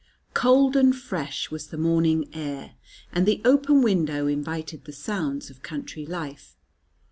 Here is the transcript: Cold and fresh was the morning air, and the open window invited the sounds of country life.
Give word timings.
Cold 0.33 0.75
and 0.75 0.95
fresh 0.95 1.51
was 1.51 1.67
the 1.67 1.77
morning 1.77 2.27
air, 2.33 2.73
and 3.11 3.27
the 3.27 3.39
open 3.45 3.83
window 3.83 4.25
invited 4.25 4.85
the 4.85 4.91
sounds 4.93 5.51
of 5.51 5.61
country 5.61 6.07
life. 6.07 6.57